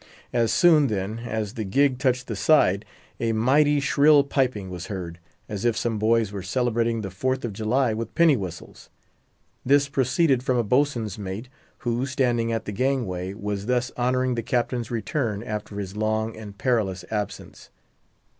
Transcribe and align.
As 0.33 0.51
soon, 0.51 0.87
then, 0.87 1.19
as 1.27 1.53
the 1.53 1.63
gig 1.63 1.99
touched 1.99 2.25
the 2.25 2.35
side, 2.35 2.85
a 3.19 3.33
mighty 3.33 3.79
shrill 3.79 4.23
piping 4.23 4.71
was 4.71 4.87
heard, 4.87 5.19
as 5.47 5.63
if 5.63 5.77
some 5.77 5.99
boys 5.99 6.31
were 6.31 6.41
celebrating 6.41 7.01
the 7.01 7.11
Fourth 7.11 7.45
of 7.45 7.53
July 7.53 7.93
with 7.93 8.15
penny 8.15 8.35
whistles. 8.35 8.89
This 9.63 9.87
proceeded 9.87 10.41
from 10.41 10.57
a 10.57 10.63
boatswain's 10.63 11.19
mate, 11.19 11.49
who, 11.77 12.07
standing 12.07 12.51
at 12.51 12.65
the 12.65 12.71
gangway, 12.71 13.35
was 13.35 13.67
thus 13.67 13.91
honouring 13.95 14.33
the 14.33 14.41
Captain's 14.41 14.89
return 14.89 15.43
after 15.43 15.77
his 15.77 15.95
long 15.95 16.35
and 16.35 16.57
perilous 16.57 17.05
absence. 17.11 17.69